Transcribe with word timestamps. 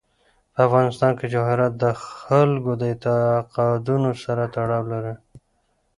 په 0.53 0.59
افغانستان 0.67 1.11
کې 1.19 1.31
جواهرات 1.33 1.73
د 1.77 1.85
خلکو 2.21 2.71
د 2.79 2.83
اعتقاداتو 2.91 4.19
سره 4.23 4.43
تړاو 4.55 4.83
لري. 4.91 5.15